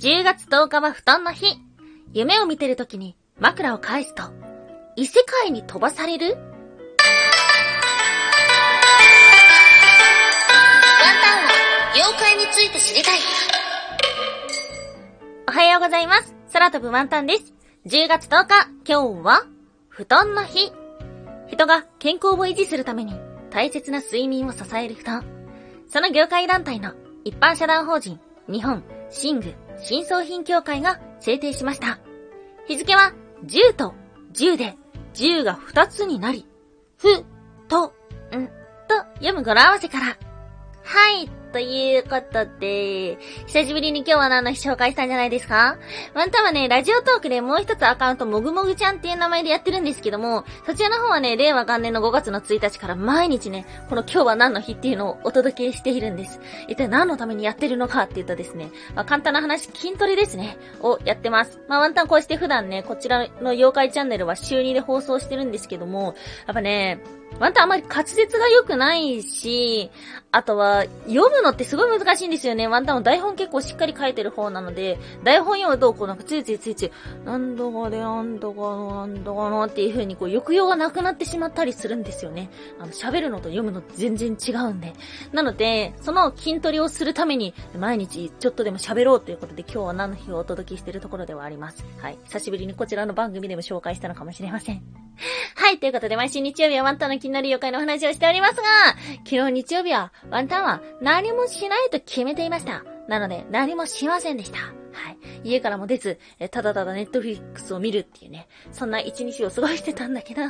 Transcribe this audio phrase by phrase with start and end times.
[0.00, 1.60] 10月10日は布団の日。
[2.12, 4.22] 夢を見てる時に枕を返すと、
[4.94, 6.26] 異世界に飛ばされる？
[6.26, 6.36] ワン
[11.20, 11.50] タンは
[11.94, 13.18] 妖怪について知りたい。
[15.48, 16.32] おはようございます。
[16.52, 17.52] 空飛ぶワンタンです。
[17.86, 19.46] 10月10日、今日は、
[19.88, 20.72] 布団の日。
[21.48, 23.18] 人が健康を維持するために
[23.50, 25.24] 大切な睡眠を支える布団。
[25.88, 26.94] その業界団体の
[27.24, 31.98] 一般社団法人日本寝具新装品協会が制定しました。
[32.66, 33.12] 日付は
[33.44, 33.94] 10と
[34.34, 34.76] 10で
[35.14, 36.46] 10が二つになり、
[36.96, 37.24] ふ、
[37.68, 38.46] と、ん、
[38.88, 40.06] と読む語呂合わせから。
[40.84, 45.78] はい、ということで、久しぶりに今日は何の日紹介したんじゃないですか？
[46.14, 56.40] ワンタンはね、ラジオトークでもう一つアカウント、もぐもぐちゃんっていう名前でやってるんですけども、そちらの方はね、令和元年の5月の1日から毎日ね、この今日は何の日っていうのをお届けしているんです。
[56.68, 61.60] 一体何のためにやってるのかって言うとですね、まあ、簡単な話、筋トレですね、をやってます。
[61.68, 66.14] まあ、ワンタンこうして普段ね、こちらの妖怪チャンネルは週2で放送してるんですけども、
[66.46, 67.00] やっぱね、
[67.40, 69.90] ワンタンあまり滑舌が良くないし、
[70.30, 72.68] あとは、読むのってすごい難しいんですよね。
[72.68, 76.92] ワンタンも台本結構しっかり書いてる方なので、台本読むと、こうなんかついついついつい、
[77.24, 82.50] なんとかでなんとかのなんとかのっていう風にこう抑揚がなくなってしまったりするんですよね。
[82.78, 84.92] あの、喋るのと読むの全然違うんで。
[85.32, 91.84] なので、その筋トレをするために、毎日ちょっとでも喋ろうということで、今日は何の日をお届けしてるところではあります。
[91.98, 92.18] はい。
[92.24, 94.82] 久しぶりにこちらの番組でも紹介したのかもしれません。
[95.56, 98.62] はい、ということで毎週日曜日はワンタンの気になる妖怪の話をしておりますが、
[99.26, 102.84] 昨日日曜日はワンタンは何もしないと決めていました。
[103.06, 104.58] なので何もしませんでした。
[104.58, 105.18] はい。
[105.44, 106.18] 家からも出ず、
[106.50, 110.40] ただただネットフリックスを見るっていうね、そんな一日を過ごしてたんだけど。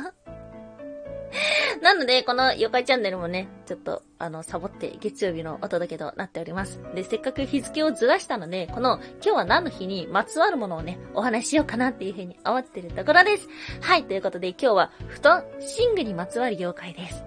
[1.81, 6.79] なので、この妖怪チャンネルもね、ちょっと、あの、サボって月曜日のお届けとなっております。
[6.93, 13.47] で、せっかく日付をずらしたので、この、今日は何の日にまつわるものをね、お話ししようかなっていうふうに思ってるところです。
[13.81, 17.23] はい、ということで今日は、布団、寝具にまつわる妖怪です。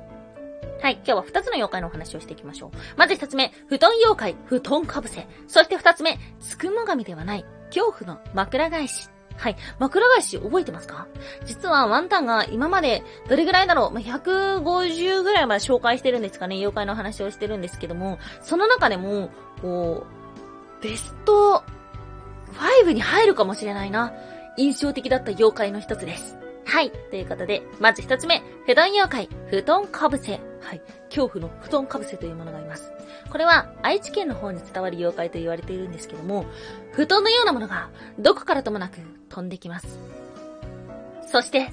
[0.82, 2.70] はい、今日は二つの妖怪のお話をしていきましょう。
[2.96, 5.28] まず一つ目、布団妖怪、布団かぶせ。
[5.46, 9.08] そして二つ目、つくも神ではない、恐怖の枕返し。
[9.42, 9.56] はい。
[9.80, 11.08] 枕返し覚えてますか？
[11.44, 16.54] 実はワンタンが今までどれぐらいだろう、まあ、150ぐらいまで紹介してるんですかね？
[16.56, 20.06] 妖怪の話をしてるんですけども、その中でも、こ
[20.80, 21.64] う、ベスト
[22.84, 24.12] 5に入るかもしれないな。
[24.56, 26.38] 印象的だった妖怪の一つです。
[26.64, 26.92] はい。
[27.10, 30.40] ということで、まず一つ目、布団妖怪、布団かぶせ。
[30.60, 30.82] はい。
[31.14, 32.90] 恐怖の布団かぶせというものがいます。
[33.30, 36.46] これは愛知県の方に伝わる妖怪と言われているんですけども、
[36.92, 39.98] 布団のようなものがどこからともなく飛んできます。
[41.30, 41.70] そして、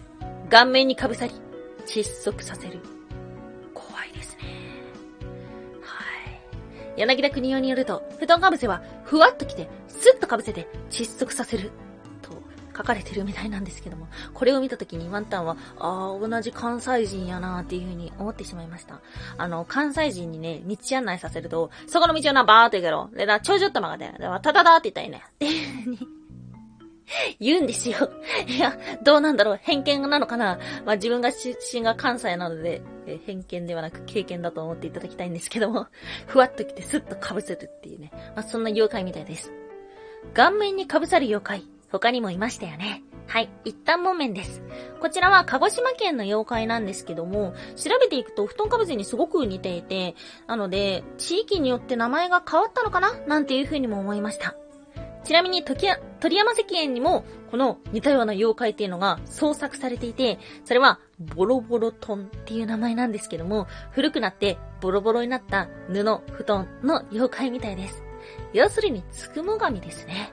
[0.50, 1.34] 顔面にかぶさり、
[1.86, 2.80] 窒息させる。
[3.74, 4.44] 怖いですね。
[5.82, 6.04] は
[6.98, 7.00] い。
[7.00, 11.72] 柳田国夫によると、布団かぶせはふわっと来て、スッとかぶせて窒息させる
[12.80, 19.02] 書かれてるみたいなんですけども、これを見た時にワンタンは、ああ、同じ関西人やなーっていう風に思ってしまいました。
[19.38, 23.10] あの、関西人にね、道案内させると、そこの道をな、バーって行けろ。
[23.14, 25.24] で、だ、ちょちょっと曲がって、で、ただだって言ったらいいね。
[25.28, 26.20] っていう風に
[27.40, 28.10] 言うんですよ。
[28.48, 29.60] いや、どうなんだろう。
[29.62, 35.88] 偏見なのかなまあ、自分が出身が関西なので、えー、偏見ではなく経験だと思っていただきたいんですけども、
[36.28, 38.12] ふわっと来てスッと被せるっていうね。
[38.36, 39.52] まあ、そんな妖怪みたいです。
[40.34, 41.79] 顔面に被さる妖怪。
[41.92, 43.04] 他にもいましたよね。
[43.28, 43.50] はい。
[43.64, 44.64] 一旦木綿です。
[45.00, 50.16] こちらは鹿児島県の妖怪なんですけども、調べていくと布団かぶせにすごく似ていて、
[50.48, 53.14] なので、地域によって名前が変わったのかな？
[53.28, 54.56] なんていう風にも思いました。
[55.24, 55.86] ちなみに、鳥
[56.38, 68.02] 山石園にも、この似たような妖怪っていうのが創作されていて、それは、ボロボロトンっていう名前なんですけども、古くなってボロボロになった布、布団の妖怪みたいです。
[68.54, 70.32] 要するに、つくも神ですね。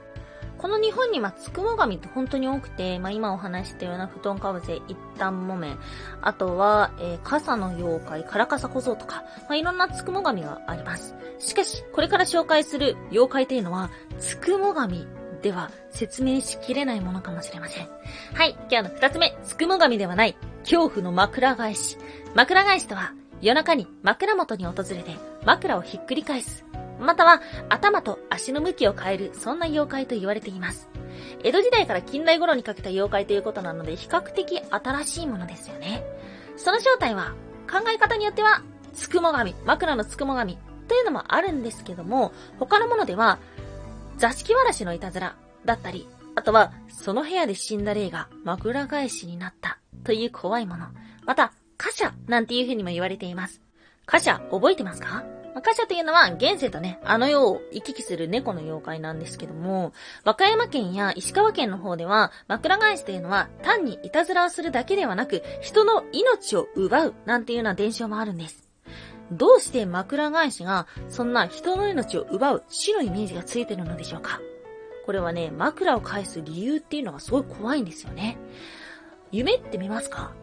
[0.58, 5.78] この日本にまつくも神って本当に多くて、まあ、今お話したような布団かぶせ、一旦木綿、
[6.22, 11.14] あとは、えー、傘の妖怪、カラカサ小僧とか、まあ、いろんなつくも神があります。
[11.38, 15.06] しかし、これから紹介する妖怪というのは、つくも神
[15.42, 17.88] では説明しきれないものかもしれません。
[18.34, 21.98] はい、今日の二つ目、つくも神ではない、恐怖の枕返し。
[22.34, 23.12] 枕返しとは、
[23.42, 26.64] 夜中に枕元に訪れて枕をひっくり返す。
[26.98, 30.88] または頭と足の向きを変える、そんな妖怪と言われています。
[31.44, 36.04] 江戸時代から近代頃にかけた妖怪ということなので、比較的新しいものですよね。
[36.56, 37.34] その正体は、
[37.70, 38.62] 考え方によっては、
[38.94, 40.58] つくも神、枕のつくも神
[40.88, 43.38] というのもあるんですけども、他のものでは、
[44.18, 50.86] 座敷わらしのいたずらだったり、あとは、その部屋で死んだ霊が枕返しになったという怖いもの。
[51.24, 53.60] また、貨車なんていう風にも言われています。
[54.06, 55.24] 貨車覚えてますか？
[55.56, 68.68] まあ、カシャというのは現世とね、あの世を行き来する猫の妖怪なんですけども、和歌山県や石川県の方では、枕返しというのは単にいたずらをするだけではなく、人の命を奪うなんていうような伝承もあるんです。
[69.32, 74.42] どうして枕返しがそんな人の命を奪う死のイメージがついてるのでしょうか？
[75.06, 78.36] これはね、枕を返す理由っていうのがすごい怖いんですよね。
[79.32, 80.34] 夢って見ますか？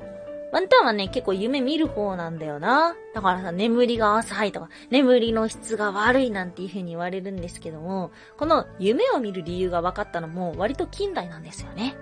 [0.54, 2.96] ワンタンはね、結構夢見る方なんだよな。
[3.16, 11.96] だからさ、眠りが浅いとか、眠りの質が悪いなんていう風に言われるんですけども、この夢を見る理由が分かったのも割と近代なんですよね。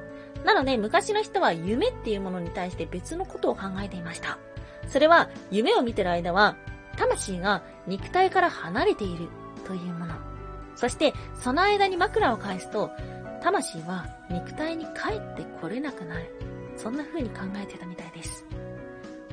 [0.44, 4.38] なので、昔の人は夢っていうものに対して別のことを考えていました。
[4.89, 6.57] それは、夢を見てる間は、
[6.97, 9.30] 魂が肉体から離れている
[9.65, 10.15] というもの。
[10.75, 12.92] そして、その間に枕を返すと、
[13.42, 16.51] 魂は肉体に帰ってこれなくなる。
[16.75, 18.41] そんな風に考えてたみたいです。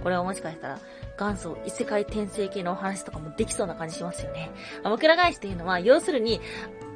[0.03, 0.79] これはもしかしたら、
[1.19, 4.50] 元祖異世界転生系のお話とかもできそうな感じしますよね。
[4.83, 6.41] 枕返しっていうのは、要するに、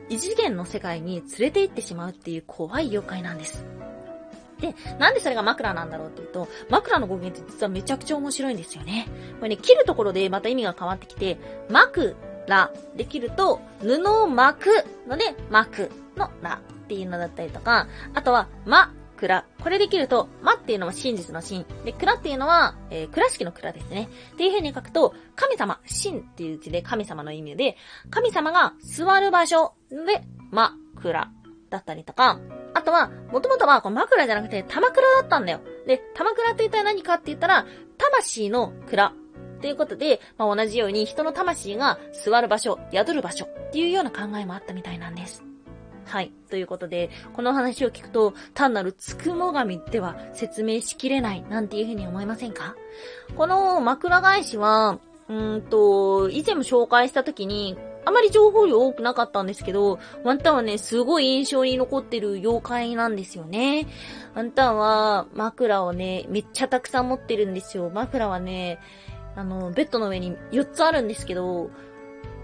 [0.09, 3.65] 異次元の世界に連れて行ってしまうっていう怖い妖怪なんです。
[4.61, 9.09] で、なんでそれが枕なんだろうっていうと、枕の語源って実はめちゃくちゃ面白いんですよね。
[9.39, 11.39] これね、切るところでまた意味が変わってきて、
[11.69, 14.69] 枕で切ると、布を巻く
[15.09, 19.45] ので、巻くのらっていうのだったりとか、あとは、ま、蔵。
[19.63, 21.65] これできると、まっていうのは真実の真。
[21.85, 24.09] で、蔵っていうのは、えー、倉敷の蔵ですね。
[24.33, 27.77] っていう風に書くと、神様、真っていう字で神様の意味で、
[28.11, 31.31] 神様が座る場所で、ま、蔵
[31.71, 32.41] だったりとか、
[32.75, 35.61] あとは、もともとはこう枕じゃなくて玉倉だったんだよ。
[35.87, 37.65] で、玉倉って一体何かって言ったら、
[37.99, 39.13] 魂の蔵。
[39.61, 45.45] ということで、まあ、同じように人の魂が座る場所、宿る場所っていうような考えもあったみたいなんです。
[46.05, 46.33] はい。
[46.51, 52.75] ということで、この話を聞くと、単なるつくも神では説明しきれない、なんていうふうに思いませんか？
[53.37, 63.87] この枕返しは、うんと、以前も紹介した時に、あまり情報量多くなかったんですけど、ワンタンはね、すごい印象に残ってる妖怪なんですよね。
[64.35, 67.91] ワンタンは枕をね、めっちゃたくさん持ってるんですよ。
[67.95, 68.81] 枕はね、
[69.37, 71.71] あの、ベッドの上に4つあるんですけど、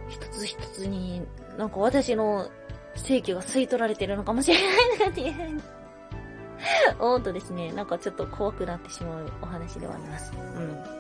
[0.08, 1.22] 一つ一つに、
[1.58, 2.49] なんか私の
[2.98, 5.62] 正規が吸い取られてるのかもしれないなっていうふうに
[6.98, 10.32] 思うとですね、なんかちょっと怖くなってしまうお話ではあります。
[10.34, 10.98] うん。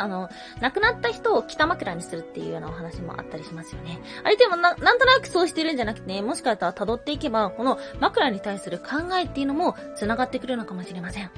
[0.00, 0.28] あの、
[0.60, 4.00] 亡くなった人を北枕にするっていうようなお話もあったりしますよね。
[4.22, 11.24] あれでもな、なんとなくそうしてるんじゃなくてね、もしかしたら辿っていけば、この枕に対する考えっていうのも繋がってくるのかもしれません。
[11.24, 11.32] ワン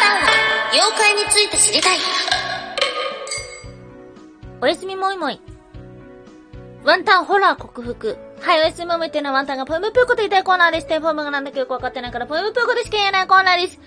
[0.00, 0.30] タンは
[0.72, 1.98] 妖怪について知りたい。
[4.64, 5.38] おやすみもいもい。
[6.84, 8.16] ワンタンホラー克服。
[8.40, 10.86] はい、おやすみもいっていうのはワンタンがポエムプーコと言いたいコーナーです。
[10.86, 13.78] テンフォームがなんだかよくわかってないからポエムプーコでしか言えないコーナーです。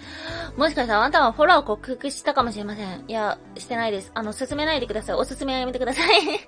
[0.56, 3.06] もしかしたらワンタンはホラーを克服したかもしれません。
[3.08, 4.12] いや、してないです。
[4.14, 5.16] あの、進めないでください。
[5.16, 6.48] おすすめはやめてください。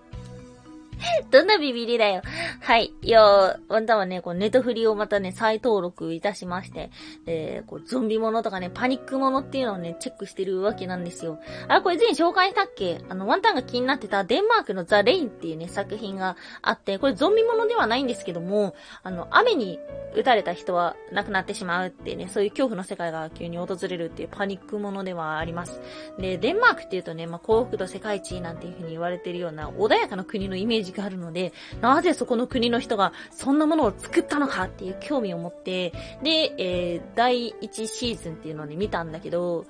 [1.32, 2.22] どんなビビりだよ。
[2.62, 2.94] はい。
[3.02, 6.92] いやー、ワンタンはね、こう、ネトフリをまたね、再登録いたしまして、
[7.26, 11.40] で、こう、ゾンビものとかね、パニックものっていうのをね、チェックしてるわけなんですよ。
[11.68, 13.02] あ、これ前紹介したっけ？
[13.10, 19.80] あの、ワンタンが気になってたデンマークのザ・レインっていうね、作品があって、これゾンビものではないんですけども、あの、雨に
[20.16, 25.82] 撃たれた人は亡くなってしまうっていうね、そういう恐怖の世界が急に訪れるっていうパニックものではあります。
[26.18, 35.94] で、デンマークっていうとね、まあ、幸福度世界一なんていう風に言われてるような穏やかな国のイメージがあるので、なぜそこの国の人がそんなものを作ったのかっていう興味を持って、
[36.24, 39.66] で、えー、第1シーズンっていうのをね、見たんだけど、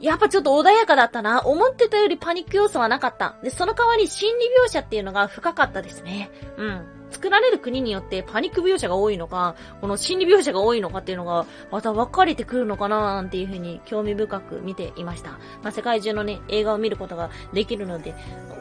[0.00, 1.42] やっぱちょっと穏やかだったな。
[1.42, 3.36] 思ってたよりパニック要素はなかった。
[3.42, 6.30] で、その代わり心理描写っていうのが深かったですね。
[6.58, 6.95] うん。
[7.10, 15.30] 作られる国によってパニック描写が多いのか、この心理描写が多いのかっていうのが、また分かれてくるのかななんていうふうに興味深く見ていました。
[15.62, 18.14] まあ、世界中のね、映画を見ることができるので、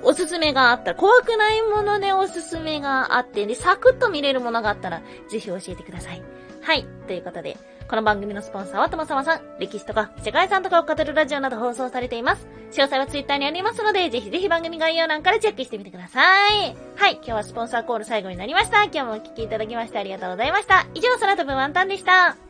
[0.04, 6.22] おすすめがあったら、怖くないものでおすすめがあって、で、サクッと見れるものがあったら、ぜひ教えてください。
[6.62, 6.86] はい。
[7.08, 12.48] ということで、この番組のスポンサーはともさまさん、歴史とか世界遺産とかを語るラジオなど放送されています。
[12.72, 16.76] 詳細はツイッターにありますので、ぜひぜひ番組概要欄からチェックしてみてください。
[16.96, 18.84] はい、今日はスポンサーコール最後になりました。
[18.86, 20.88] 今日もお聴きいただきましてありがとうございました。
[20.96, 22.45] 以上、空飛ぶワンタンでした。